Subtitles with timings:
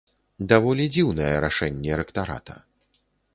[0.51, 2.59] Даволі дзіўнае рашэнне рэктарата.